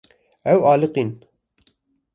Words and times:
Ew 0.51 0.59
aliqîn. 0.71 1.09